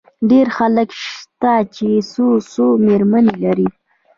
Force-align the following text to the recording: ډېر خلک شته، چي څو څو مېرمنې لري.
ډېر 0.29 0.47
خلک 0.57 0.89
شته، 1.03 1.53
چي 1.75 1.89
څو 2.11 2.25
څو 2.51 2.65
مېرمنې 2.85 3.35
لري. 3.43 3.67